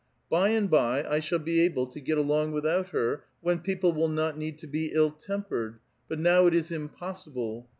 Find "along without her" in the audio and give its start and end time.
2.17-3.23